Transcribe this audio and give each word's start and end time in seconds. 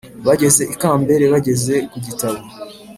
bageze 0.27 0.61
ikambere, 0.73 1.23
bageze 1.33 1.75
ku 1.91 1.97
gitabo, 2.05 2.39